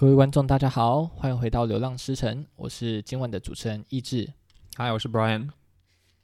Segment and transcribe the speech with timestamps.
[0.00, 4.32] 各位观众，大家好，欢迎回到《流浪诗城》，我是今晚的主持人易志。
[4.76, 5.48] Hi，我是 Brian。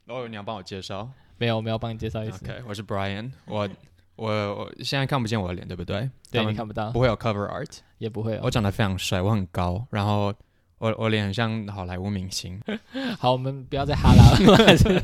[0.07, 1.09] 哦，你要帮我介绍？
[1.37, 2.45] 没有，我没有帮你介绍一次。
[2.45, 3.29] OK，我是 Brian。
[3.45, 3.69] 我
[4.15, 6.09] 我我现在看不见我的脸，对不对？
[6.31, 8.39] 对，你看不到，不会有 cover art，也不会。
[8.41, 10.33] 我长得非常帅，我很高，然后
[10.77, 12.57] 我我脸很像好莱坞明星。
[13.19, 15.03] 好，我们不要再哈拉了，还 是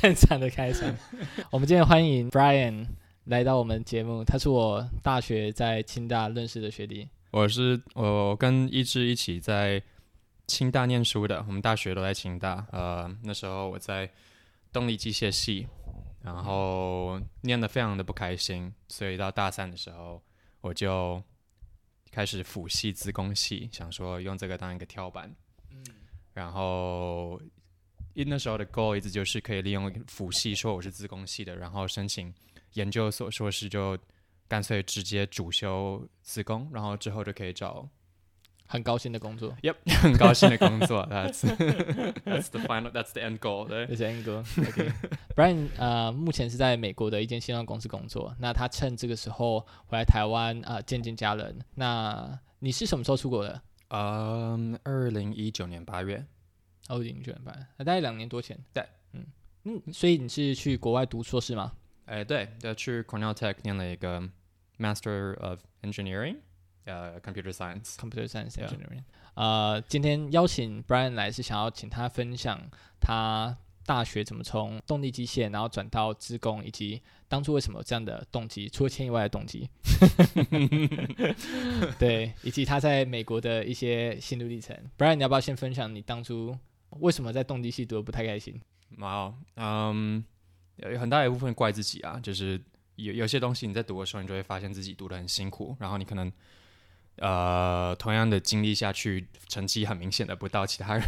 [0.00, 0.90] 正常的开场。
[1.50, 2.86] 我们今天欢迎 Brian
[3.24, 7.10] 来到我们节目，他是我大学在清大认识的学弟。
[7.36, 9.82] 我是我跟一志一起在
[10.46, 12.66] 清大念书的，我们大学都在清大。
[12.72, 14.10] 呃，那时候我在
[14.72, 15.66] 动力机械系，
[16.22, 20.22] 然后念得非常的不开心，所以到大三的时候
[20.62, 21.22] 我就
[22.10, 25.30] 开始辅系自工系，想说用这个当一个跳板。
[25.70, 25.84] 嗯，
[26.32, 27.38] 然后
[28.14, 32.32] 因那时候的 goal 一直就是可以利用辅系说我是自工系的，然后申请
[32.72, 33.98] 研究所硕士就。
[34.48, 37.88] 干脆直接主修资工，然后之后就可以找
[38.68, 39.56] 很高薪的工作。
[39.62, 41.06] Yep， 很高薪的工作。
[41.08, 41.40] That's
[42.24, 43.66] that's the final, that's the end goal.
[43.68, 44.40] 对，that's the end goal.
[44.68, 48.34] OK，Brian，呃，目前是在美国的一间新创公司工作。
[48.38, 51.58] 那他趁这个时候回来台湾啊，见见家人。
[51.74, 53.62] 那你是什么时候出国的？
[53.88, 56.24] 嗯，二零一九年八月。
[56.88, 58.56] 二零一九年八月，那大概两年多前。
[58.72, 59.26] 对，嗯
[59.64, 61.72] 嗯，所以你是去国外读硕士吗？
[62.06, 64.22] 哎，对，要去 Cornell Tech 念了一个
[64.78, 66.36] Master of Engineering，
[66.84, 69.02] 呃、uh,，Computer Science，Computer Science Engineering。
[69.34, 72.60] 呃，今天邀请 Brian 来是想要请他分享
[73.00, 79.68] 他大学怎么从动力机械，然后转到资工，以及当初为什么有这样的动机，除了钱以外的动机。
[81.98, 84.76] 对，以及他在美国的一些心路历程。
[84.96, 86.56] Brian，你要不要先分享你当初
[86.90, 88.60] 为什么在动力系读的不太开心？
[89.00, 90.24] 好，嗯。
[90.76, 92.60] 有很大一部分怪自己啊，就是
[92.96, 96.30] 有有些东西你在读的时候，你就会发现自己读的很辛苦，然后你可能
[97.16, 101.04] 呃同样的经历下去，成绩很明显的不到其他人。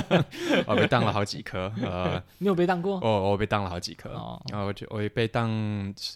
[0.66, 2.98] 我被当了好几科，呃，你有被当过？
[3.00, 5.50] 哦我被当了好几科，哦、然后我就我被当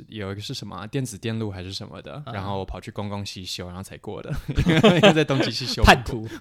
[0.09, 4.31] 有一个是什么、啊、电子电路还是什么的，嗯、然后我跑去公共系修，然后才过的，
[4.69, 6.29] 因为在东机系修叛徒。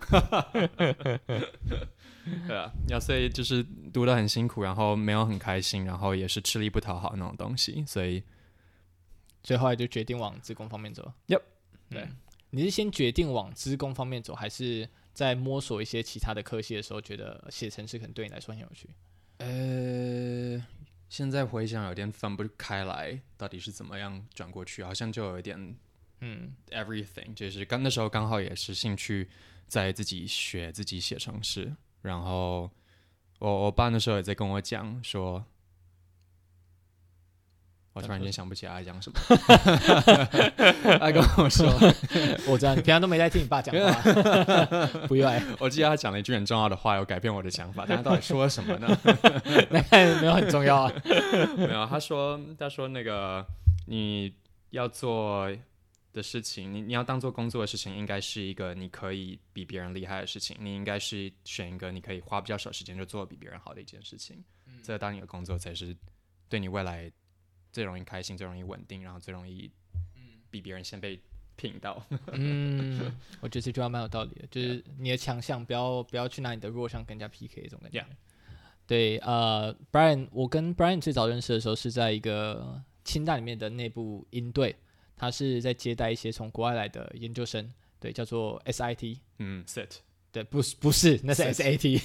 [2.48, 8.24] 对啊，要所以就是读的很辛苦，然后没有很开心，然后也是吃力不讨好那种东西，所以
[9.42, 11.12] 最后来就决定往职工方面走。
[11.28, 11.42] Yep，
[11.90, 12.08] 对，
[12.52, 18.90] 你是先决定往职工方面走，还是在摸索一些其他的科系的时候，觉得写程式可能对你来说很有趣？
[19.38, 20.64] 呃，
[21.10, 25.76] 现在回想有点分不开来，到底是怎么样转过去，好像就有一点
[26.20, 29.28] 嗯，everything，就是刚那时候刚好也是兴趣
[29.66, 31.76] 在自己学自己写程式。
[32.02, 32.70] 然后
[33.40, 35.44] 我我爸那时候也在跟我讲说，
[37.94, 39.20] 我突然间想不起来他讲什么。
[41.00, 41.68] 他跟我说，
[42.48, 43.92] 我知道你平常都没在听你爸讲话，
[45.08, 45.42] 不意外。
[45.60, 47.86] 我记得他讲了一句很重要的话，有改变我的想法。
[47.90, 48.98] 但他到底说了什么呢？
[49.70, 49.82] 那
[50.22, 50.92] 没有很重要啊。
[51.58, 53.46] 没有，他说他说那个
[53.88, 54.34] 你
[54.72, 55.52] 要做。
[56.14, 60.58] 的事情，你你要当做工作的事情，应该是一个你可以比别人厉害的事情。
[60.60, 64.44] 你应该是选一个你可以花比较少时间就做比别人好的一件事情。
[64.68, 65.96] 嗯，这当你的工作才是
[66.50, 67.12] 对你未来
[67.72, 69.72] 最容易开心、最容易稳定，然后最容易
[70.50, 71.20] 比别人先被
[71.56, 72.06] 聘到。
[72.34, 78.00] 嗯，我觉得这句话蛮有道理的，就是你的强项不要不要去拿你的弱项跟人家 PK 这种感觉。
[78.02, 78.06] Yeah.
[78.86, 84.76] 对，呃，Brian，我跟 Brian 最早认识的时候是在一个清大里面的内部营队。
[85.22, 89.98] 他是在接待一些从国外来的研究生，对，叫做 SIT，嗯，SET，
[90.32, 92.00] 对，不是不是，那是 SAT，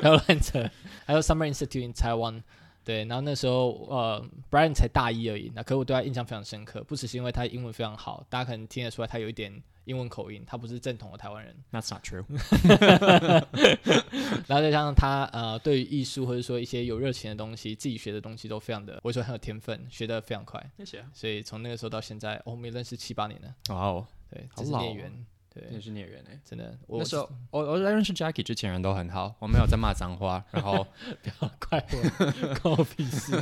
[0.00, 0.70] 还有乱扯，
[1.04, 2.44] 还有 Summer Institute in Taiwan，
[2.90, 4.20] 对，然后那时候呃
[4.50, 9.62] ，Brian 才大一而已，那可我对他印象非常深刻，不只是因为他英文非常好，大家可能听得出来他有一点。
[9.86, 11.56] 英文口音，他不是正统的台湾人。
[11.72, 12.22] That's not true。
[14.46, 20.64] 然后再加上他呃，对于艺术或者说一些有热情的东西，自己学的东西都非常的，我说很有天分，学的非常快。
[20.76, 21.04] 谢谢。
[21.12, 23.52] 所以从那个时候到现在，哦，我们也认识七八年了。
[23.74, 25.26] 哇哦，对，这是孽缘。
[25.52, 26.78] 对，那是孽缘哎，真的。
[26.86, 30.86] 我那时候我我在认识 Jackie 之前人都很好，我没有在骂脏话， 然后
[31.22, 33.32] 不要怪我， 关我屁事。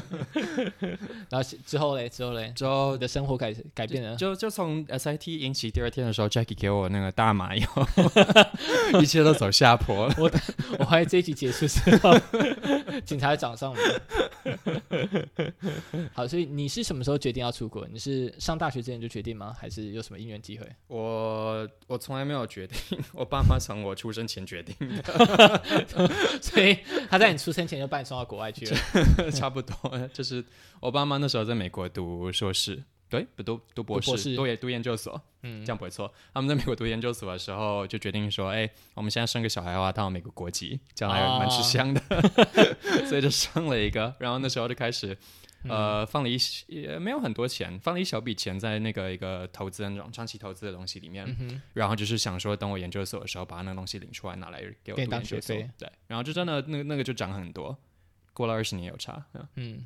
[1.28, 7.68] 然后之后嘞，之后嘞，之后的生活改改变了，就就从 SIT 引起第二天的时候，Jackie 给我那个大麻药，
[9.02, 10.14] 一切都走下坡了。
[10.16, 10.30] 我
[10.78, 12.14] 我怀疑这一集结束之后，
[13.04, 14.00] 警察找上门。
[16.14, 17.86] 好，所以你是什么时候决定要出国？
[17.92, 19.54] 你是上大学之前就决定吗？
[19.60, 20.66] 还是有什么因缘机会？
[20.86, 21.97] 我我。
[21.98, 25.62] 从来没有决定， 我爸妈从我出生前决定的，
[26.40, 26.78] 所以
[27.10, 30.08] 他在你出生前就把你送到国外去了， 差不多。
[30.12, 30.44] 就是
[30.80, 36.12] 我爸妈那时候在美国读硕士，对，不读读博士，读也读研究所，嗯，这样不会错。
[36.32, 44.14] 他们在美国读研究所的时候，就决定说，哎，我们现在生个小孩的话，到美国国籍，将来蛮吃香的，哦、所以就生了一个。
[44.18, 45.16] 然后那时候就开始，
[45.64, 55.56] 呃，放了一也没有很多钱，放了一小笔钱在那个一个投资的那种长期投资的东西里面，嗯、然后就是想说，等我研究所的时候，把那个东西领出来，拿来给我读研究所。
[55.76, 57.76] 对，然后就真的那个那个就涨很多，
[58.32, 59.26] 过了二十年有差，
[59.56, 59.84] 嗯，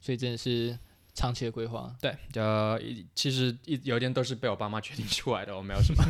[0.00, 0.78] 所以真的是。
[1.12, 2.80] 长期的规划，对，呃，
[3.16, 6.04] 其实一有点都是被我爸妈决定出来的，我没有什么，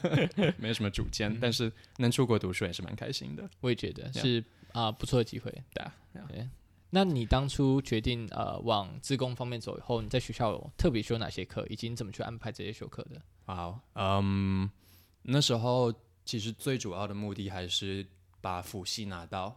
[0.56, 3.48] 没有什么主见，嗯、但是能出国读书也是蛮开心的。
[3.60, 5.52] 我也觉得是啊、呃，不错的机会。
[5.74, 5.94] 对啊，
[6.26, 6.48] 对。
[6.90, 13.20] 那你当初决定呃往自工方面走以后，你在学校有特别修哪些课，以及你怎么去安排这些修课的？
[13.44, 14.70] 好，嗯，
[15.22, 15.92] 那时候
[16.24, 18.06] 其实最主要的目的还是
[18.40, 19.56] 把辅系拿到，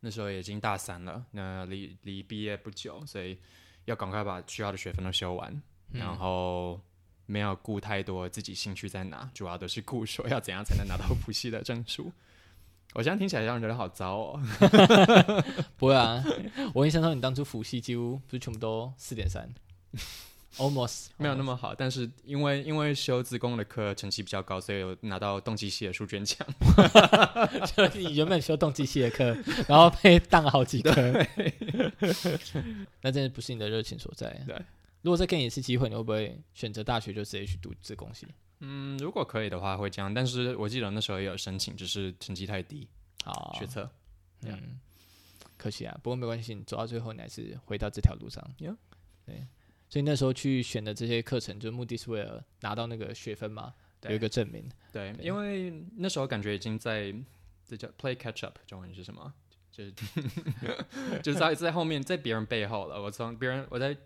[0.00, 3.38] 那时候已经大三了，那离离毕业不久，所以。
[3.86, 5.48] 要赶快把需要的学分都修完，
[5.92, 6.80] 嗯、然后
[7.24, 12.12] 没有顾太多自己兴趣在哪，主要都是顾说要怎样才能拿到辅系的证书。
[12.94, 14.40] 我现在听起来让人觉得好糟哦。
[15.76, 16.22] 不会啊，
[16.74, 19.48] 我印象中你当初辅系几乎不是全部都四点三。
[20.56, 26.48] Almost 没有那么好，但是因为因为修自工的课成绩比较高，所以有拿到动机系的书卷奖。
[27.76, 29.36] 就你原本修动机系的课，
[29.68, 30.92] 然后被当了好几科，
[33.02, 34.28] 那真的不是你的热情所在。
[34.46, 34.56] 对，
[35.02, 38.26] 如果再给你一次机会，你会不会选择大学就直接去读自工系？
[38.60, 42.88] 嗯，如果可以的话会这样，但是我记得那时候也有申请，只是成绩太低，
[43.24, 43.90] 好学测。
[44.42, 44.78] 嗯，
[45.56, 48.42] 可惜啊，不过没关系，你走到最后你还是回到这条路上。
[48.58, 48.76] Yeah.
[49.24, 49.46] 对。
[49.88, 54.68] 所以那时候去选的这些课程，就目的是为了拿到那个学分嘛，对有一个证明。
[54.92, 57.14] 对，对因为那时候感觉已经在
[57.64, 59.32] 这叫 play catch up，中文是什么？
[59.70, 59.92] 就是
[61.22, 63.00] 就是在在后面，在别人背后了。
[63.00, 63.96] 我从别人我在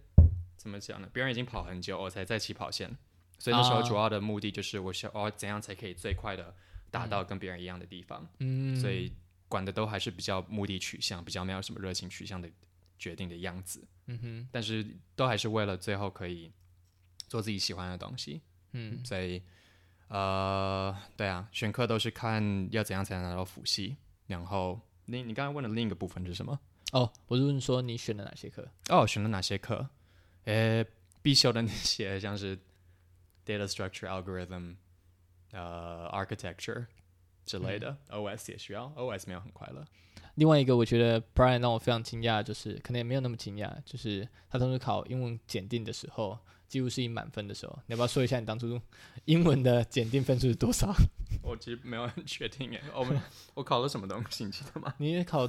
[0.56, 1.08] 怎么讲呢？
[1.12, 2.94] 别人已经跑很久，我才在起跑线。
[3.40, 6.54] 所以那时候主要的目的就是我想哦，怎样才可以最快的
[6.92, 8.24] 达到跟别人一样的地方。
[8.38, 9.12] 嗯，所以
[9.48, 12.48] 管的都还是比较目的取向，比较没有什么热情取向的。
[13.00, 16.52] 决定的样子，嗯哼，但是都还是为了最后可以
[17.28, 18.42] 做自己喜欢的东西，
[18.72, 19.42] 嗯，所以
[20.08, 23.96] 呃，对啊，选课都是看要怎样才能拿到辅系。
[24.26, 26.60] 然后你你刚才问的另一个部分是什么？
[26.92, 28.68] 哦，我是问说你选了哪些课？
[28.90, 29.88] 哦，选了哪些课？
[30.44, 30.84] 诶，
[31.22, 32.58] 必修的那些像是
[33.58, 34.76] data structure algorithm，
[35.52, 36.86] 呃，architecture
[37.44, 39.84] 之类的，嗯，OS 也需要，OS 没有很快乐。
[40.36, 46.38] 另外一个，我觉得 Brian 让我非常惊讶，就是可能也没有那么惊讶，就是他当时考英文检定的时候，
[46.68, 47.76] 几乎是以满分的时候。
[47.86, 48.80] 你要不要说一下你当初
[49.24, 50.94] 英文的检定分数是多少？
[51.42, 52.80] 我其实没有很确定耶。
[52.94, 53.20] 我们
[53.54, 54.44] 我考了什么东西？
[54.44, 54.94] 你记得吗？
[54.98, 55.48] 你考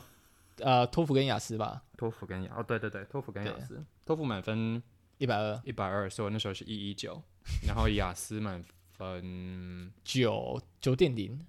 [0.57, 1.83] 呃托福跟雅思吧？
[1.95, 3.83] 托福跟雅哦，对对对，托福跟雅思。
[4.05, 4.81] 托福满分
[5.19, 7.21] 一百二，一百二，所以我那时候是一一九，
[7.65, 11.39] 然后雅思满分九九点零。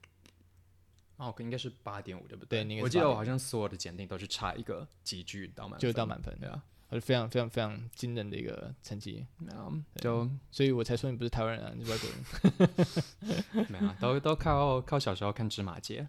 [1.17, 2.65] 哦，应该是八点五，对不对？
[2.65, 6.61] 对，我记得我好像所有的检定都是差一个级距到满分，就到满分，对啊。
[6.94, 13.67] 是非常非常非常惊人的一个成绩，没有就所以我才说你不是台湾人啊，你是外国人。
[13.69, 16.06] 没有，都都靠靠小时候看芝麻街。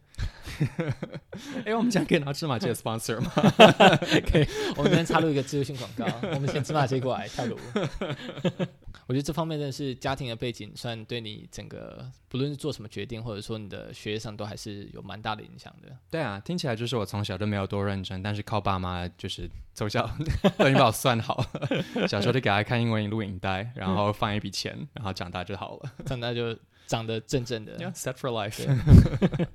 [1.65, 3.31] 哎，我们讲可以拿芝麻街的 sponsor 吗？
[4.31, 4.47] 可以，
[4.77, 7.57] 我们今天插入一个植入性广告，我们请芝麻街过来跳舞。
[9.05, 15.89] 我觉得这方面真的是家庭的背景，算对你整个不论是做什么决定，或者说你的学业上，都还是有蛮大的影响的。
[16.09, 20.09] 对啊，听起来就是我从小就没有多认真，但是靠爸妈就是从小。
[20.19, 25.93] 你把我算好了，小时候就给他看英文录影带，然后放一笔钱，然后长大就好了。
[26.05, 28.65] 长大就长得正正的，yeah，set for life。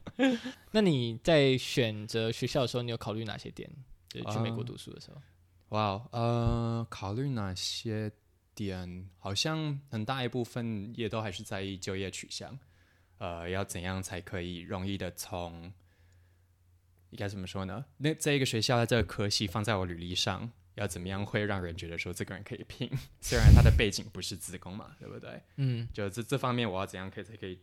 [0.72, 3.70] 那你在选择学校的时候，你有考虑哪些点？
[4.08, 5.20] 就去美国读书的时候，
[5.68, 8.10] 哇，uh, wow, 呃，考虑哪些
[8.54, 9.08] 点？
[9.18, 12.58] 好像很大一部分也都还是在意就业取向，
[13.18, 15.70] 呃，要怎样才可以容易的从，
[17.10, 17.84] 应该怎么说呢？
[17.98, 20.50] 那这一个学校的这个科系放在我履历上。
[20.74, 22.88] 要怎么样会让人觉得说这个人可以拼？
[23.20, 25.42] 虽然他的背景不是自工嘛，对不对？
[25.56, 27.58] 嗯，就这这方面，我要怎样可以才可以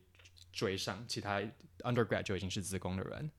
[0.51, 1.39] 追上其他
[1.83, 3.31] undergrad 就已经是自工的人？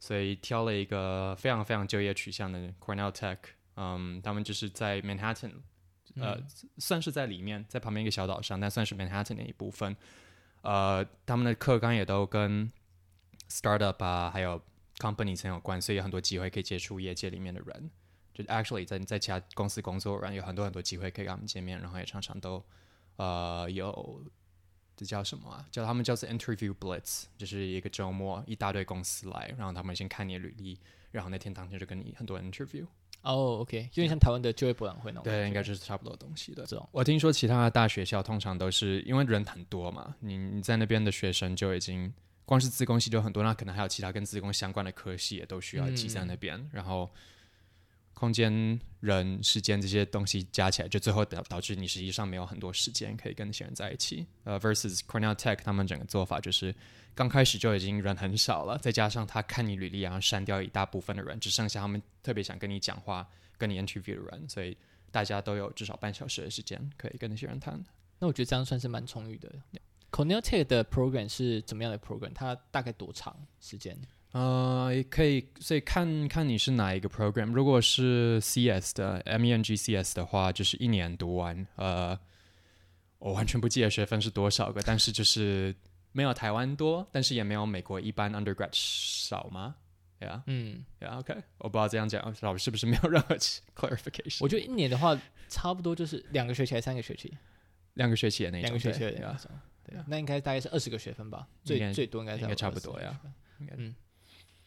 [0.00, 3.38] 所以挑了一个非常非常就业取向的 Cornell Tech，
[3.76, 5.52] 嗯，他们就是在 Manhattan，
[6.16, 6.46] 呃，嗯、
[6.78, 9.96] 算是在里面，在旁边一个小岛上，但算是 Manhattan 的一部分。
[10.62, 12.68] 呃，他们的课纲也都跟
[13.48, 14.60] startup 啊，还有
[14.98, 17.90] companies 很有关，所以有很多机会可以接触业界里面的人。
[18.32, 22.64] 就 actually 在在其他公司工作，然后有很多很多机会可以跟他们见面，然后也常常都
[23.16, 24.24] 呃有
[24.96, 25.64] 这叫什么啊？
[25.70, 30.78] 叫他们叫做 interview blitz，就是一个周末一大堆公司来，然后他们先看你的履历，
[31.12, 32.84] 然后那天当天就跟你很多 interview。
[33.22, 35.22] 哦，OK，有点像台湾的就业博览会那种。
[35.22, 36.66] 对，应该就是差不多东西的。
[36.66, 42.12] 这种我听说其他的大学校通常都是因为人很多嘛，你你在那边的学生就已经
[42.44, 47.10] 光是自工系就很多，那可能还有其他跟自工相关的科系也都需要挤在那边，嗯、然后。
[48.16, 54.24] 空间、人、时间这些东西加起来，就最后导导致你实际上没有很多时间可以跟那些人在一起。
[54.44, 56.72] 呃，versus Cornell Tech 他们整个做法就是，
[57.12, 64.78] 刚开始就已经人很少了，再加上他看你履历，然后删掉一大部分的人，只剩下他们特别想跟你讲话、跟你 interview 的人，所以
[65.10, 67.82] 大家都有至少半小时的时间可以跟那些人谈。
[68.20, 69.52] 那我觉得这样算是蛮充裕的。
[70.14, 72.30] Cornell Tech 的 program 是怎么样的 program？
[72.32, 73.98] 它大概多长时间？
[74.30, 77.52] 呃，也可以，所以看看你是哪一个 program。
[77.52, 81.66] 如果是 CS 的 MEng CS 的话，就是一年读完。
[81.74, 82.16] 呃，
[83.18, 85.74] 我完全不记得学分是多少个，但是就是
[86.12, 89.74] 没有台湾多，但是也没有美国一般 undergrad 少吗
[90.20, 93.34] ？Yeah，嗯，Yeah，OK，我不知道这样讲，老师是不是没有任何
[93.74, 94.38] clarification？
[94.42, 97.36] 我觉得一年的话，差不多就是两个学期还是三个学期？
[97.94, 99.50] 两个学期的那种，两个学期的那种。
[99.84, 101.46] 对，那应该大概是二十个学分吧？
[101.64, 103.20] 最最多应该是应该差不多呀。
[103.58, 103.94] 嗯。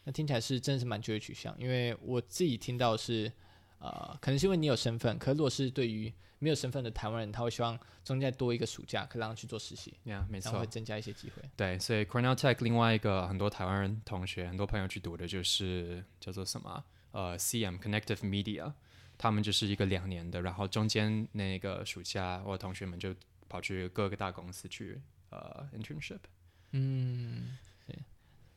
[0.04, 3.30] 那听起来是真的是蛮就业取向，因为我自己听到是，
[3.78, 11.42] 呃，可能是因为你有身份，可是如果是对于没有身份的台湾人，他会希望中间多一个暑假，可以让他去做实习，呀，yeah, 没错，会增加一些机会。
[11.56, 16.82] 对，所以 Cornell Tech 另外一个很多台湾人同学、很多朋友去读的就是叫做什么？
[17.10, 18.72] 呃，CM Connective Media，
[19.18, 23.14] 他们就是一个两年的，然后中间那个暑假，我的同学们就
[23.48, 25.00] 跑去各个大公司去
[25.30, 26.20] 呃 internship。
[26.72, 27.56] 嗯。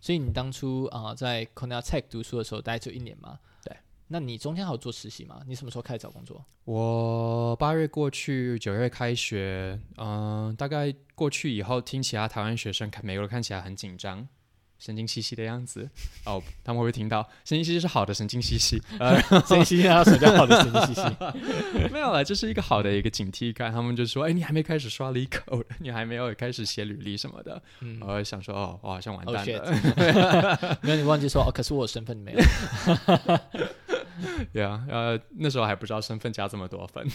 [0.03, 3.39] 所以你当初啊、呃，在 Cornell Tech 读书的时候，大概就一年嘛？
[3.63, 3.77] 对。
[4.07, 5.43] 那你中间还有做实习吗？
[5.45, 6.43] 你什么时候开始找工作？
[6.63, 9.79] 我八月过去，九月开学。
[9.98, 14.27] 嗯、呃，大概过去以后，听其他台湾学生看，每个人看起来很紧张。
[14.83, 15.88] 神经兮兮的样子
[16.25, 17.21] 哦，他们会不会听到？
[17.45, 21.01] 神经兮兮是好的神经兮兮， 呃，神经兮兮要什么叫好的神经兮兮？
[21.93, 23.71] 没有了，这是一个好的一个警惕感。
[23.71, 27.61] 他们就说：“哎，你还没开始刷 LeetCode，你还没有开始写履历什么的。
[27.81, 29.59] 嗯”我想说：“哦，我好像完蛋了。
[29.59, 32.39] Oh, ”没有，你忘记说哦，可是我身份没有。
[34.51, 37.07] 对啊，呃，那时候还不知道身份加这么多分。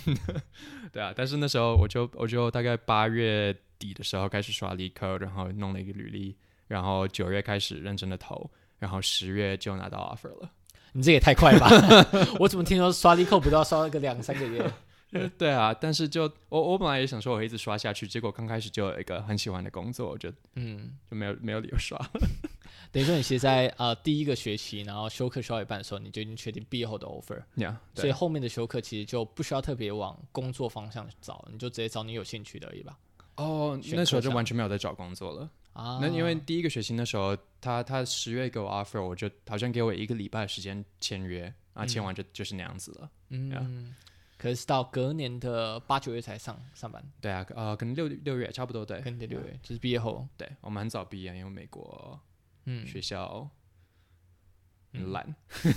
[0.93, 6.37] 对啊，但是那时候我就我就大概八月底的时候开始刷 LeetCode，然后弄了一个履历。
[6.67, 10.51] 然后九月开始认真的投，然后十月就拿到 offer 了。
[10.93, 11.69] 你这也太快了吧！
[12.41, 14.73] 我怎么听说刷 LeetCode 不都要刷个两三个月？
[15.39, 22.11] 对啊，但是就我我本来也想说我会一直刷下去，结果刚开始就有一个很喜欢的工作，我觉得嗯就没有没有理由刷了。
[22.93, 27.43] 等于说你其实在呃第一个学期，然后修课修到一半的时候，你就已经确定毕业后的 offer。
[27.57, 32.99] Yeah, 所以后面的修课其实就不需要特别往工作方向找，你就直接找你有兴趣的而已吧。
[33.37, 35.49] 哦，那时候就完全没有在找工作了。
[35.77, 43.11] 啊，那因为第一个学期的时候，他他十月给我 offer，我就好像给我一个礼拜的时间签约，啊，签完就就是那样子了。
[43.29, 43.95] 嗯，yeah.
[44.39, 47.05] 可是到隔年的八九月才上上班。
[47.21, 49.01] 对啊，呃，可能六六月差不多对。
[49.03, 50.27] 跟你的六月就是毕业后。
[50.39, 52.19] 对，我们很早毕业，因为美国
[52.65, 53.47] 嗯学校
[54.95, 55.35] 很懒。
[55.63, 55.73] 你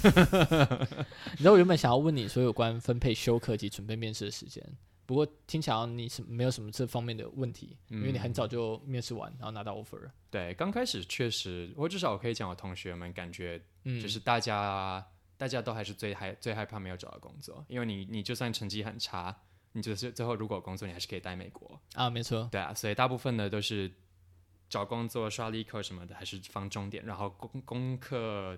[1.38, 4.64] 知道我原本想要问你说有关分配休课及准备面试的时间。
[5.10, 10.08] 不过听起来你是没有什么这方面的问题，嗯、因为你很早就面试完，然后拿到 offer。
[10.30, 15.04] 对，刚开始确实，我至少我可以讲，我同学们感觉，就是大家、嗯、
[15.36, 19.36] 大家都还是最害最害怕没有找到工作，因为你你就算成绩很差，
[19.72, 22.48] 你就是最后如果工作，你还是可以待美国啊，没错。
[22.52, 23.92] 对啊，所以大部分的都是
[24.70, 28.56] 找工作、刷 LeetCode 什么的，还是放重点，然后功功课，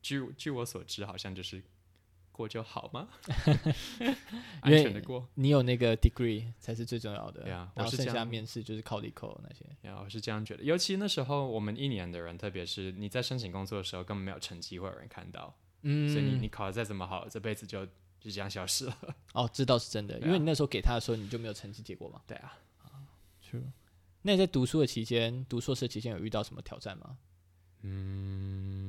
[0.00, 1.62] 据据我所知，好像就是。
[2.32, 3.08] 过就好吗？
[4.60, 7.42] 安全的过，你有那个 degree 才是最重要的。
[7.42, 9.64] 对啊，然后剩下面试就是靠 LeetCode 那些。
[9.80, 10.64] 对啊，我是这样觉得。
[10.64, 15.54] 尤其那时候我们一年的人，特别是你在申请工作的时候，根本没有成绩会有人看到。
[15.82, 16.08] 嗯。
[16.08, 18.96] 所以你你考的再怎么好，这辈子就就这样消失了。
[19.34, 22.20] 哦，这倒是真的，啊、因为你那时候给他的时候，你就没有成绩结果嘛。
[22.26, 22.58] 对啊。
[24.22, 27.18] 那你在读书的期间，读硕士期间有遇到什么挑战吗？
[27.82, 28.81] 嗯。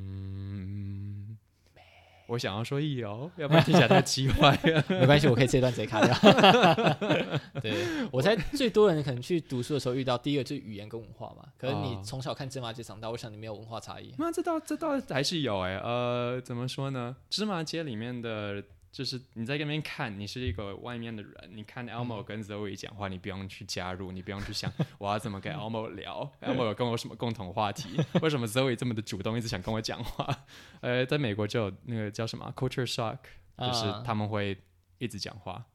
[2.28, 4.84] 我想要说有，要不然听起来太奇怪了。
[5.00, 6.14] 没关系，我可以这段直接卡掉。
[7.62, 7.74] 对，
[8.12, 11.46] 我猜最多人可能去读书的时候遇到第一个就是语言跟文化嘛。
[11.58, 14.14] 可是你从小看芝麻街长大，我想你没有文化差异。
[14.18, 17.16] 那这倒这倒还是有哎、欸，呃，怎么说呢？
[17.30, 18.64] 芝麻街里面的。
[18.94, 28.00] 就是你在那边看，你是一个外面的人，你看 Elmo 跟 Zoe 讲话，你不用去加入，你不用去想我要怎么跟 Elmo 聊，Elmo 有跟我什么共同话题？
[28.22, 30.46] 为什么 Zoe 这么的主动，一直想跟我讲话？
[30.82, 33.18] 呃，在美国就有那个叫什么 Culture Shock，
[33.58, 34.56] 就是他们会
[35.00, 35.66] 一直讲话，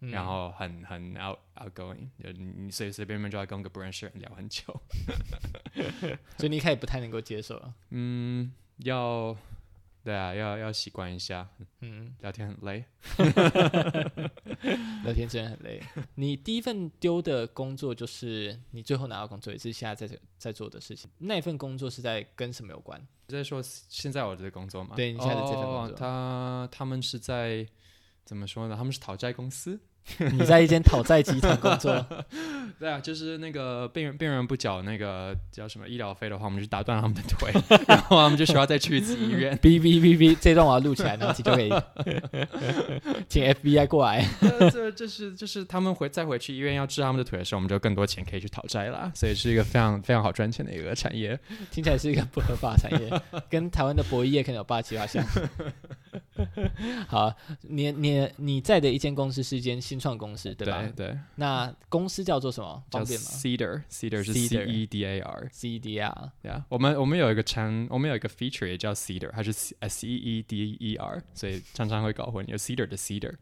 [0.00, 4.62] 嗯、然后很很 out outgoing，就你随随便便就要跟个不认识人聊很久，
[6.38, 7.60] 所以你一开始不太能够接受。
[7.90, 8.52] 嗯，
[8.84, 9.36] 要。
[10.08, 11.46] 对啊，要要习惯一下。
[11.82, 12.82] 嗯，聊天很累，
[15.04, 15.82] 聊天真的很累。
[16.14, 21.10] 你第一份丢的工作就是你最后拿到工作，也是现在在在做的事情。
[21.18, 22.98] 那份工作是在跟什么有关？
[23.26, 24.96] 你在说现在我的工作吗？
[24.96, 27.68] 对，你现在的这份工作，哦、他他们是在
[28.24, 28.74] 怎么说呢？
[28.74, 29.78] 他们是讨债公司。
[30.32, 32.04] 你在一间讨债集团工作？
[32.78, 37.52] 对啊，就是那个病人，病人不缴那个叫什么医疗费的话，我们就打断他们的腿，
[37.88, 39.56] 然后他们就需要再去一次医院。
[39.58, 41.72] 哔哔哔哔，这段我要录起来，然后就可以
[43.28, 44.24] 请 FBI 过来。
[44.70, 51.38] 这这是就是他们回再回去医院要治他们的腿的时候，我们就更多钱可以去讨债了，所以是一个非常非常好赚钱的一个产业。
[51.70, 53.10] 听起来是一个不合法产业，
[53.50, 55.24] 跟台湾的博弈业可能有八七八像。
[57.08, 60.80] 好，你你你在的一间公司是一间新创公司，对吧？
[60.96, 61.18] 对对。
[61.36, 62.82] 那公司叫做什么？
[62.90, 66.32] 方便吗？Cedar，Cedar 是 C E D A R，C E D R。
[66.42, 73.34] 对啊，我们我们有一个产，我们有一个 feature 也叫 Cedar，它是 S E E D E R，所以常常会搞混，有 Cedar 的 Cedar。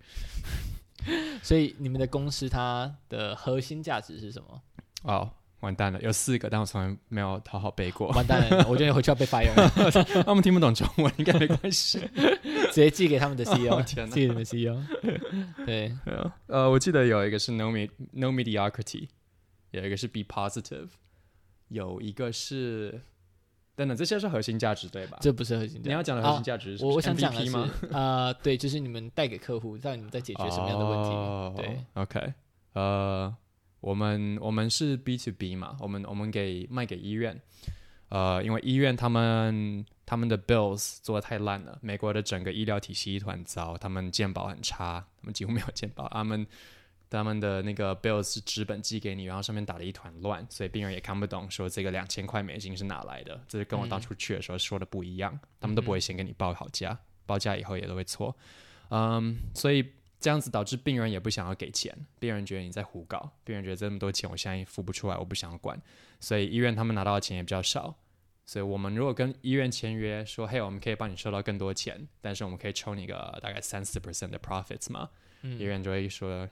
[1.43, 4.63] 所以你们的公司它的核心价值是什么？
[5.03, 5.31] 哦。
[5.61, 8.09] 完蛋了，有四个，但我从来没有讨好背过。
[8.09, 9.51] 完蛋了， 我觉得回去要被 fire
[10.25, 11.99] 他们听不懂中文，应该没关系，
[12.71, 14.77] 直接寄给他们的 CEO，哦、寄给你们 CEO。
[15.65, 15.97] 对，
[16.47, 19.09] 呃，我记得有一个是 no me no mediocrity，
[19.71, 20.89] 有一个是 be positive，
[21.69, 23.01] 有一个是
[23.75, 25.17] 等等，这些是核心价值对吧？
[25.23, 27.57] 这不是核心价值，你要讲的核心价值是，是、啊、我想讲的是，
[27.91, 31.09] 呃，对，就是你们带给客户，让你们在解决什么样的问题？
[31.11, 32.35] 哦、对，OK，
[32.75, 33.35] 呃。
[33.87, 37.41] 我们我们是 B to B 嘛，我们我们给卖给医院，
[38.09, 46.45] 呃，因为医院他们他们的 bills 做的太烂了，美国的整个医疗体系一团糟，他们健保很差，他们几乎没有健保，他们
[47.09, 58.37] 他们的那个 bills 是纸本寄给你，然后上面打了一团乱，所以病人也看不懂，说这个两千块美金是哪来的，这是跟我当初去的时候说的不一样，嗯、他们都不会先给你报好价，报价以后也都会错，
[58.89, 59.93] 嗯，所以。
[60.27, 65.81] 这样子导致病人也不想要给钱，病人觉得你在胡搞，病人觉得这么多钱我现在付不出来，我不想管，
[66.19, 67.95] 所以医院他们拿到的钱也比较少。
[68.45, 75.11] 所以我们如果跟医院签约说，嘿，我们可以帮你收到更多钱，但是我们可以抽你个大概三四 percent 的 profits 嘛，
[75.43, 76.49] 嗯、医院就会说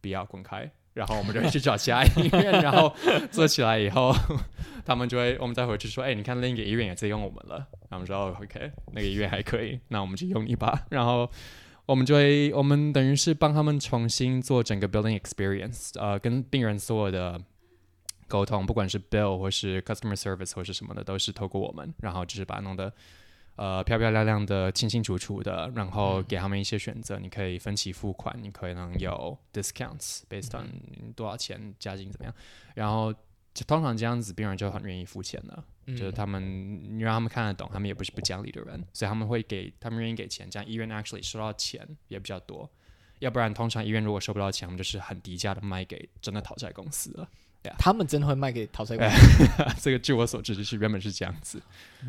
[0.00, 2.94] 不要滚开，然后我们就会去找其他医院，然后
[3.32, 4.14] 做起来以后，
[4.86, 11.28] 他们就会我们再回去说，哎，你看另一个医院也在用我们了，然后我们说哦，OK，那个医院还可以，那我们就用你吧，然后。
[11.88, 17.40] 我们就会，我们等于是帮他们重新做整个 building experience，呃，跟病人所有的
[18.26, 22.92] 沟通，不管是 bill 或是 customer service 或是什么的，都是透过我们，然后就是把它弄得
[23.56, 30.68] 呃漂漂亮亮的、清清楚楚的，然后给他们一些选择，你可以分期付款，你可能有 discounts based on
[31.16, 32.34] 多少钱，加金怎么样，
[32.74, 33.14] 然后。
[33.58, 35.64] 就通常这样子，病人就很愿意付钱了。
[35.86, 36.40] 嗯、就是他们，
[36.96, 42.70] 你让他们看得懂，他们也不是不讲理的人，所以他们会给，他们愿意给钱，这样医院 actually 收到钱也比较多。
[43.18, 47.28] 要不然，通常医院如果收不到钱，我们就是很低价的卖给真的讨债公司了。
[47.64, 47.74] Yeah.
[47.76, 49.44] 他们真的会卖给讨债公司？
[49.82, 51.60] 这个据我所知，就是原本是这样子。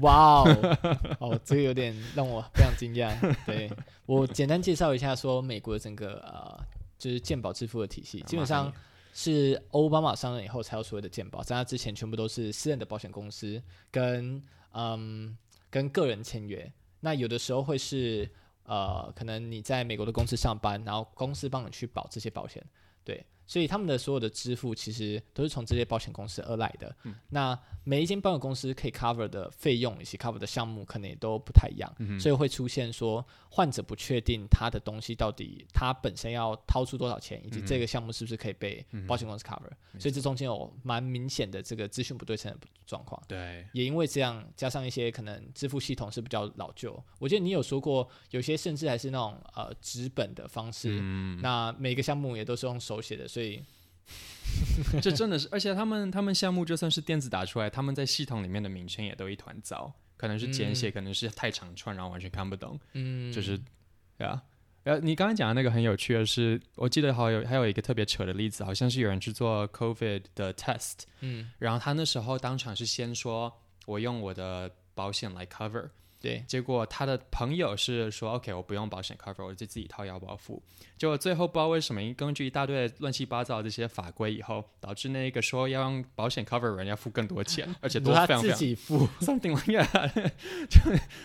[0.01, 0.77] 哇哦，
[1.19, 3.11] 哦，这个有点让我非常惊讶。
[3.47, 3.71] 对，
[4.05, 6.63] 我简单介绍一下，说美国的整个呃，
[6.99, 8.71] 就是健保支付的体系，基本上。
[9.13, 14.41] 是奥巴马上任以后才有所谓的健保，在那之前全部都是私人的保险公司跟
[14.73, 15.37] 嗯
[15.69, 16.71] 跟个人签约。
[17.01, 18.29] 那有的时候会是
[18.63, 22.63] 呃，可能你在美国的公司上班，然后公司帮你去保这些保险，
[23.03, 23.25] 对。
[23.49, 26.95] 所以他们的所有的支付其实都是从这些保险公司而来的。
[27.03, 39.71] 嗯、那每一间保险公司可以 cover 的费用以及 cover 的项目可能也都不太一样，嗯、所以会出现说患者不确定他的东西到底他本身要掏出多少钱，以及这个项目是不是可以被保险公司 cover。
[39.93, 43.19] 嗯、所以这中间有蛮明显的这个资讯不对称的状况。
[43.27, 47.03] 对，也因为这样，加上一些可能支付系统是比较老旧。
[47.17, 50.99] 我记得你有说过，有些甚至还是那种呃纸本的方式。
[51.01, 53.38] 嗯、那每个项目也都是用手写的，所以。
[55.01, 62.79] 这真的是，而且他们他们项目就算是电子打出来，他们在系统里面的名称也都一团糟，可能是简写，嗯、可能是太长串，然后完全看不懂。
[62.93, 63.57] 嗯，就是，
[64.17, 64.41] 对啊。
[64.83, 73.53] 呃，你刚才讲的那个很有趣的是，我记得好有还有一个特别扯的例子，好像是有人去做 COVID 的 test，嗯，然后他那时候当场是先说，
[73.85, 75.89] 我用我的保险来 cover。
[76.21, 80.61] 对，结果他的朋友是说，OK，我不用保险 cover，我就自己掏腰包付。
[80.97, 88.57] 结果最后不知道为什么，根据一大堆乱七八糟的这些法规以后，导致那个说要用保险 cover 的人要付更多钱， 而且多非常非常。
[88.57, 90.31] 自己付， something like that，
[90.69, 90.79] 就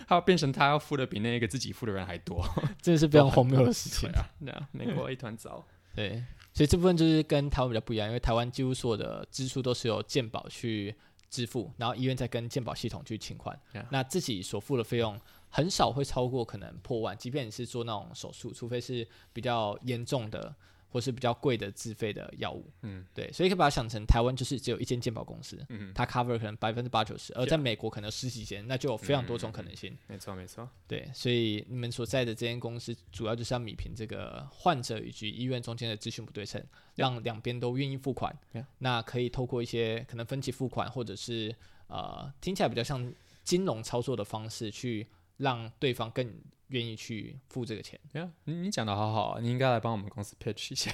[0.07, 2.47] 他要变成他要付的比那个自己付的人还多，
[2.81, 4.31] 这是非常荒谬的事情啊！
[4.39, 5.65] 那美国一团糟。
[5.93, 10.93] 对，所以这部分就是跟台湾比较不一样，因为台湾几乎所有的支出都是由健保去
[11.29, 13.85] 支付，然后医院再跟健保系统去请款，Yeah.
[13.91, 15.19] 那自己所付的费用。
[15.47, 20.53] 很少会超过可能破万，即便你是做那种手术，除非是比较严重的。
[20.95, 29.93] 或是比较贵的自费的药物，嗯，对，所以可以把它想成台湾就是只有一间健保公司，嗯，它 cover 可能百分之八九十，而在美国可能十几间，那就有非常多种可能性。
[30.07, 30.69] 没错，没错。
[30.87, 36.63] 对，所以你们所在的这间公司主要就是要米平这个患者以及医院中间的资讯不对称，
[36.95, 38.33] 让两边都愿意付款。
[38.77, 41.53] 那可以透过一些可能分期付款，或者是
[41.87, 45.05] 呃听起来比较像金融操作的方式，去
[45.35, 46.33] 让对方更。
[46.69, 50.91] 愿意去付这个钱，对啊，你你讲的好好，你应该来帮我们公司 pitch 一下。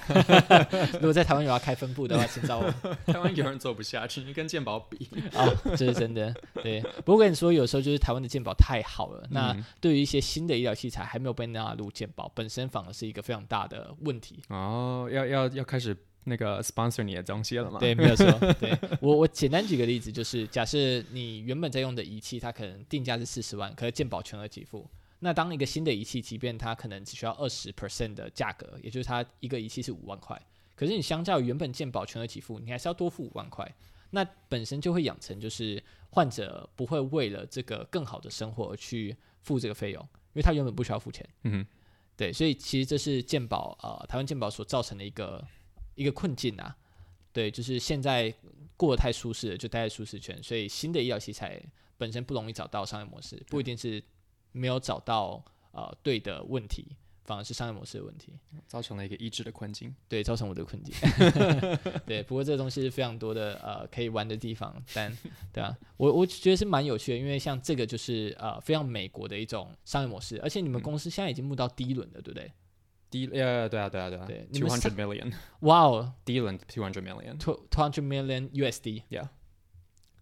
[0.94, 2.70] 如果在台湾有要开分部的话，请找我。
[3.10, 6.34] 台湾有人做不下去，你跟健保比 啊，这是真的。
[6.62, 14.40] 对，不过我跟你说，有时候就是台湾的健保太好了，那对于一些新的医疗器材还没有被纳入健保，本身反而是一个非常大的问题。
[14.48, 17.78] 哦，要要要开始那个 sponsor 你的东西了吗？
[17.80, 18.26] 对，没有错。
[18.60, 20.76] 对我我简单举个例子，就是假设
[21.12, 24.86] 你原本在用的仪器，它可能定价是四十万，可是健保全额给付。
[25.24, 30.36] 那当一个新的仪器，即便它可能只需要二十 percent 的价格，也就是它一个仪器是五万块，
[30.74, 33.72] 可是你相较于原本健保全额给付，你还是要多付五万块，
[34.10, 35.80] 那本身就会养成就是
[36.10, 41.24] 患者不会为了这个更好的生活而去付这个费用，因为他原本不需要付钱。
[41.44, 41.64] 嗯，
[42.16, 45.46] 对，所以其实这是健保呃台湾健保所造成的一个
[45.94, 46.76] 一个困境啊。
[47.32, 48.34] 对，就是现在
[48.76, 51.62] 过得太舒适了，就待在舒适圈，所以新的医疗器材
[51.96, 54.02] 本身不容易找到商业模式，不一定是。
[54.52, 58.32] 没有找到呃对的问题，反而是商业模式的问题，
[58.66, 59.94] 造成了一个一致的困境。
[60.08, 60.94] 对，造成我的困境。
[62.06, 65.16] 对，不过这个东西是非常多的呃可以玩的地方，但
[65.52, 72.52] 对啊，我我觉得是蛮有趣的，因为像这个就是呃非常美国的一种商业模式，而且你们公司现在已经募到第一轮了，对不对？
[73.10, 74.24] 第一呃对啊对啊对啊。
[74.26, 79.28] 对，two hundred million，哇哦，第一轮 two hundred million，two two hundred million USD，yeah，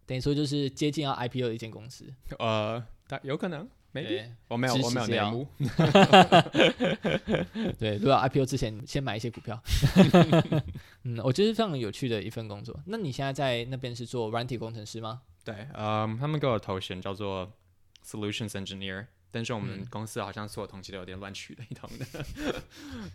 [0.06, 3.68] 等于说就是接近要 IPO 的一间公司，呃，但有可能。
[3.92, 4.24] 没，Maybe?
[4.46, 5.44] 我没有，我没有内幕。
[7.76, 9.60] 对，如果 IPO 之前先买一些股票。
[11.02, 12.80] 嗯，我觉得非常有趣的一份工作。
[12.86, 15.22] 那你现在在那边是做软体工程师吗？
[15.44, 17.52] 对，嗯，他们给我头衔叫做
[18.06, 22.06] Solutions Engineer，但是我们公司好像所有东西都有点乱取了一通的。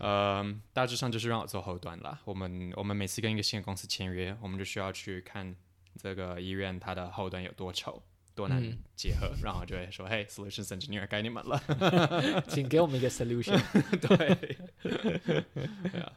[0.00, 2.20] 嗯，大致上就是让我做后端啦。
[2.26, 5.56] 我们我们每次跟一个新的公司签约，我们就需要去看
[5.98, 8.02] 这个医院它的后端有多丑。
[8.36, 8.62] 多难
[8.94, 11.60] 结合，嗯、然后就会说：“嘿，Solutions Engineer 该你们了，
[12.46, 13.58] 请给我们一个 solution。”
[13.98, 14.56] 对，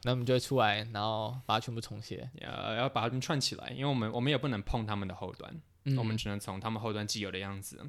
[0.04, 7.80] 那我们就会出来，然后把它全部重写，呃，要把它们串起来，因为我们我们也不能碰他们的后端，嗯、我们只能从他们后端既有的样子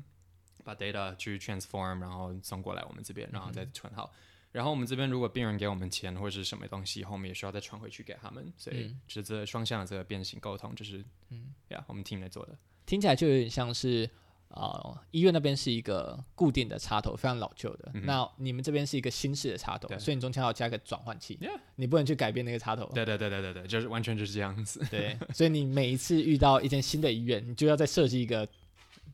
[0.63, 4.13] 把 data 去 transform，然后送过来我们这边，然后再传好。
[4.15, 4.17] 嗯、
[4.53, 12.59] 然后我们这边如果病人给我们钱或者是什么东西，后面也需要再传回去给他们，所以就是这双向的这个变形沟通，就是嗯，呀，我们 team 来做的。
[12.85, 14.05] 听起来就有点像是，
[14.49, 17.93] 啊、呃，医院那边是一个固定的插头，非常老旧的。
[17.95, 21.39] 嗯、那你们这边是一个新式的插头，所以你中间要加个转换器.
[21.77, 22.85] 你不能去改变那个插头。
[22.93, 24.85] 对对对对对对，就是完全就是这样子。
[24.91, 28.49] 对，所以你每一次遇到一间新的医院，你就要再设计一个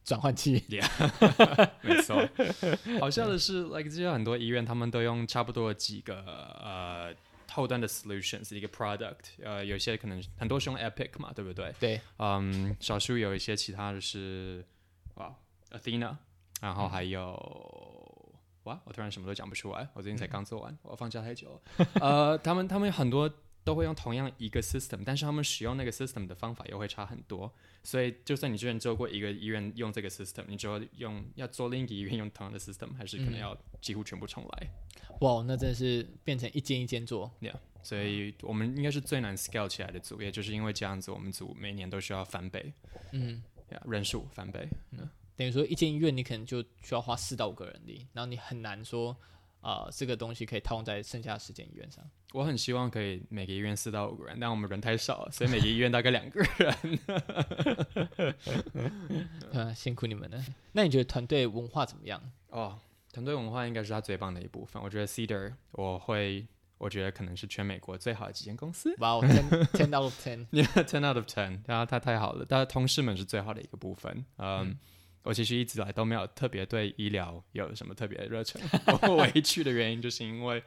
[0.05, 0.61] 转换器。
[0.69, 0.89] Yeah.
[1.83, 2.29] 没错。
[3.01, 7.15] 好笑的是，like 这些很多医院，他们都用差不多几个呃。
[7.53, 11.73] 后端的 solutions 一个 product，呃，有些可能很多是用 Epic 嘛，对不对？
[11.81, 14.63] 对，嗯，少数有一些其他的是，
[15.15, 15.35] 哇
[15.71, 16.15] ，Athena，
[16.61, 21.87] 然后还有，嗯、哇，我突然什么都讲不出来，我最近才刚做完，嗯、我放假太久了。
[22.01, 23.31] 呃，他们他们很多
[23.67, 27.53] 都会用同样一个 system，但是他们使用那个 system 的方法又会差很多，
[27.83, 34.63] 所以就算你之前做过一个医院用这个 system，你之后用要做另一个医院用同样的 system，还是可能要几乎全部重来。
[34.63, 34.71] 嗯
[35.21, 42.71] 哇，wow, 那真的是变成一间一间做，yeah, 所以我们应该是最难 scale 起来的组，也就是因为这样子，我们组每年都需要翻倍，
[43.13, 49.17] 嗯，yeah, 人数翻倍，嗯，等于说一间医院你可能就需要花四到五个人力，然后你很难说，
[49.67, 52.09] 啊、呃，这个东西可以套用在剩下的十间医院上。
[52.33, 56.99] 我很希望可以每个医院四到五个人，但我们人太少了，所以每个医院大概两个人。
[59.53, 60.45] 啊，辛苦你们了。
[60.71, 62.23] 那你觉得团队文化怎么样？
[62.51, 62.79] 哦。
[63.13, 64.81] 团队文化应该是他最棒的一部分。
[64.83, 68.95] 我觉得 Cedar 我会，我觉得可能是全美国最好的几间公司。
[69.01, 69.15] 哇
[69.73, 72.45] ，ten out of ten，ten out of ten，他他太好了。
[72.47, 74.13] 但同事们是最好的一个部分。
[74.37, 74.79] Um, 嗯，
[75.27, 78.63] 我其实一直来都没有特别对医疗有什么特别的热忱。
[79.03, 80.63] 我委屈的原因就是因为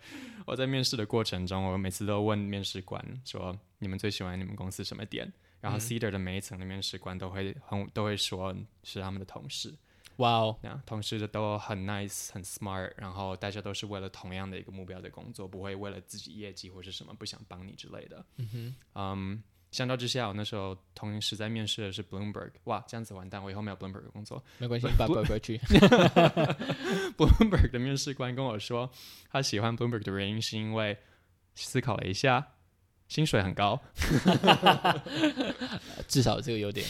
[0.45, 9.73] 我在面试的过程中，我每次都问面试官说：“你们最喜欢你们公司什么点？”然后 Cedar 的每一层的面试官都会很都会说是他们的同事。
[10.17, 18.25] 哇哦，那同事都很 nice，很 smart，然后大家都是为了同样的一个目标在工作，不会为了自己业绩或是什么不想帮你之类的。
[18.35, 19.37] 嗯哼，um,
[19.71, 24.43] 相较之下，我那时候同时在面试的是 Bloomberg，哇，这样子完蛋，我以后没有 Bloomberg 的工作。
[24.57, 25.59] 没关系， 把 Bloomberg 去。
[27.15, 28.89] Bloomberg 的面试官跟我说，
[29.31, 30.97] 他喜欢 Bloomberg 的原因是因为
[31.53, 32.47] 思考了一下，
[33.07, 33.79] 薪水很高，
[36.07, 36.83] 至少这个优点。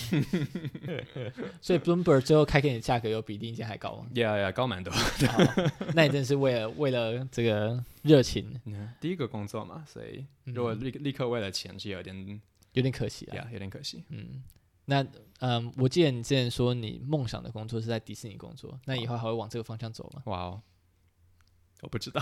[1.59, 4.93] 所以 Bloomberg 最后开给你的价格有比另一间还高吗？Yeah, yeah，高蛮多。
[5.93, 8.57] 那你真是为了为了这个热情，
[9.01, 12.41] 第一个工作嘛，所以如果立立刻为了钱是有点。
[12.73, 14.03] 有点可惜啊有点可惜。
[14.09, 14.43] 嗯，
[14.85, 15.05] 那
[15.39, 20.21] 嗯，我记得你之前说你梦想的工作是在迪士尼工作，那以后还会往这个方向走吗？
[20.25, 20.61] 哇哦，
[21.81, 22.21] 我不知道。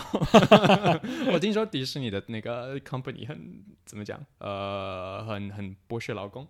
[1.34, 4.24] 我听说迪士尼的那个 company 很怎么讲？
[4.40, 6.48] 呃，很很剥削劳工。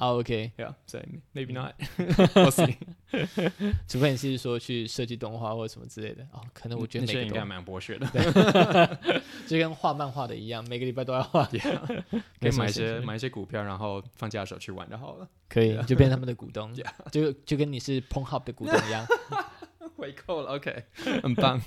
[0.00, 2.74] 啊，OK，Yeah，所以 maybe not，We'll see。
[3.86, 8.06] 除非你是说去设计动画或者什么之类的哦，可能我觉得那些应该蛮剥削的，
[9.46, 11.44] 就跟画漫画的一样，每个礼拜都要画。
[11.44, 15.28] 可以买一些买一些股票，然后放假的时候去玩就好了。
[15.50, 16.72] 可以，就变成他们的股东，
[17.12, 19.04] 就就跟你是 Pornhub 的股东一样。
[19.96, 20.82] 回扣了，OK，
[21.22, 21.60] 很棒。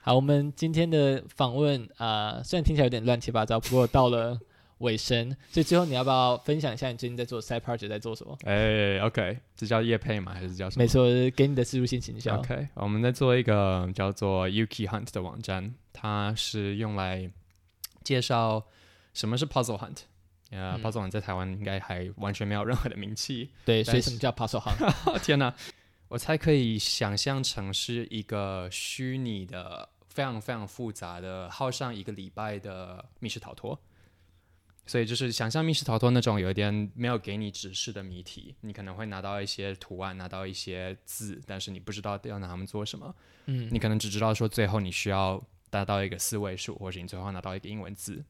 [0.00, 4.38] 好，我们今天的访问啊，虽然听起来有点乱七八糟，不过到了。
[4.84, 8.38] 尾声，所以最后你要不要分享一下你最近在做 side project 在做什么？
[8.44, 10.32] 哎、欸、OK，这叫业配吗？
[10.32, 10.84] 还是叫什么？
[10.84, 12.38] 没错，给你的自助性形象。
[12.38, 17.30] OK，我们在做一个叫做 Yuki Hunt 的网站，它是用来
[18.02, 18.64] 介绍
[19.12, 19.98] 什么是 Puzzle Hunt。
[20.50, 23.50] 呃、嗯 uh,，Puzzle Hunt 在台湾应该还完全没有任何的名气。
[23.64, 25.18] 对，所以什么叫 Puzzle Hunt？
[25.24, 25.52] 天哪，
[26.08, 33.76] 我才可以想象成是一个虚拟的、非常非常复杂的、耗上一个礼拜的密室逃脱。
[34.86, 43.14] 所以就是想象密室逃脱那种有一点没有给你指示的谜题，你可能会拿到一些图案，拿到一些字，但是你不知道要拿它们做什么。
[43.46, 48.22] 嗯，你可能只知道说最后你需要达到一个四位数，或者你最后拿到一个英文字。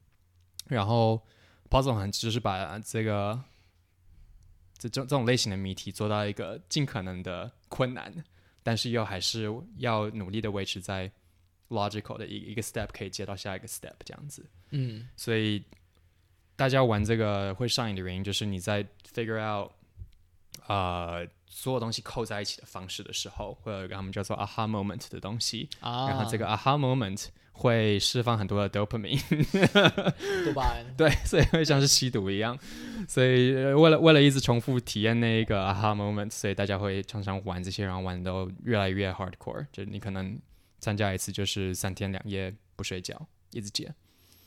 [0.67, 1.21] 然后
[1.69, 3.43] Puzzle Hunt 就是把这个
[4.77, 8.23] 这种这种类型的谜题做到一个尽可能的困难，
[8.63, 11.11] 但是又还是要努力的维持在
[11.67, 14.45] logical 的一一个 step 可以接到下一个 step 这样子。
[14.69, 15.61] 嗯，所以。
[16.55, 19.71] 大家玩这个会上瘾的原因，就是你在 figure out，
[20.67, 29.21] 呃，所有东西扣在一起的方式的时候，会有一个他们叫做 aha moment 的东西，啊、然后这个 aha moment 会释放很多的 dopamine，
[30.43, 32.57] 多巴胺， 对，所以会像是吸毒一样，
[33.07, 40.37] 所以为了为了一直重复体验那一个 aha moment，所以大家会常常玩这些，然后玩都越来越 hardcore，就是你可能
[40.79, 43.93] 参加一次就是三天两夜不睡觉，一直接。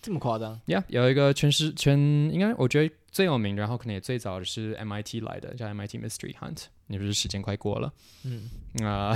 [0.01, 0.61] 这么夸张？
[0.67, 1.99] 呀有一个全是全，
[2.33, 6.65] 应该我觉得最有名，然后可能也最早的是 MIT 来的，叫 MIT Mystery Hunt。
[6.89, 7.93] 你不是时间快过了？
[8.25, 8.51] 嗯
[8.85, 9.15] 啊，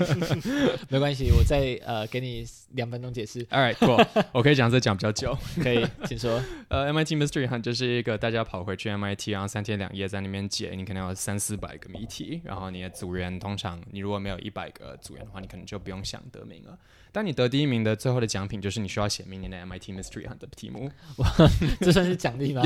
[0.88, 3.44] 没关系，我再呃给你两分钟解释。
[3.52, 5.36] All right, cool，我可以讲这讲比较久。
[5.62, 6.42] 可以，请说。
[6.68, 16.76] 呃，MIT Mystery Hunt 就是一个大家跑回去 MIT，然后三天两夜在那边解，你可能有三四百个谜题，然后你的组员通常你如果没有一百个组员的话，你可能就不用想得名了。
[17.12, 21.30] 但你得第一名的最后的奖品就是你需要写明年的 MIT Mystery Hunt 的题目，哇，
[21.80, 22.62] 这算是奖励吗？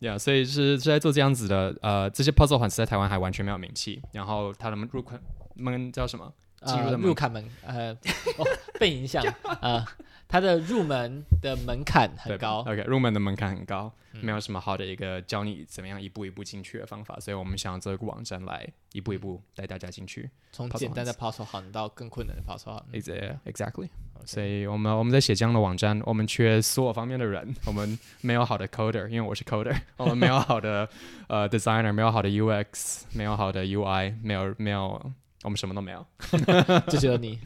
[0.00, 5.20] 呀 Yeah, 所以是是在做这样子的，呃，这些 Puzzle Hunt 在台湾还完全没有名气，然后他们入款
[5.54, 6.32] 门叫什么？
[6.64, 7.92] 进入卡门，呃，
[8.38, 8.46] 哦、
[8.78, 9.22] 被影响，
[9.60, 9.84] 呃。
[10.30, 23.40] 它的入门的门槛很高，OK，入门的门槛很高，嗯、没有什么好的一个教你怎么样一步一步进去的方法，所以我们想要做一个网站来一步一步带大家进去，从简单的 Puzzle Hunt 到更困难的 Puzzle Hunt。
[23.50, 23.88] Exactly，
[24.26, 30.86] 所以我们我们在写这样的网站，我们缺所有方面的人， 我们没有好的 Coder，因为我是 Coder，我们没有好的
[31.28, 35.10] 呃 Designer，没有好的 UX，没有好的 UI，没有没有。
[35.44, 36.04] 我们什么都没有，
[36.88, 37.38] 就只有你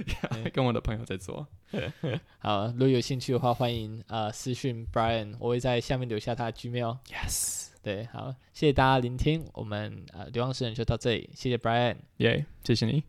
[0.52, 1.46] 跟我的朋友在做。
[2.38, 6.98] 好，如果有兴趣的话，欢迎呃私讯 Brian，我会在下面留下他的 Gmail。
[7.06, 13.02] Yes，对，好，谢谢大家聆听，我们呃流浪诗人就到这里，谢谢 Brian，耶，谢谢你，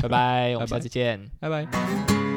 [0.00, 2.31] 拜拜，我们下次见，拜拜。